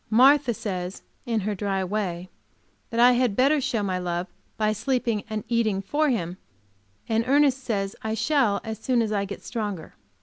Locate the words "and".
5.29-5.43, 7.07-7.23